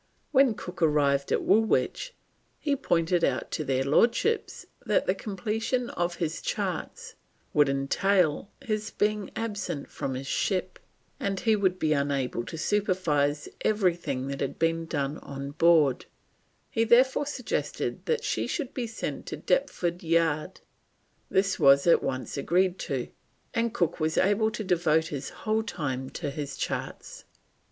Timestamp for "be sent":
18.73-19.27